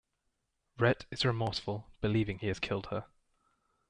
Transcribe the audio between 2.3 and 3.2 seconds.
he has killed her.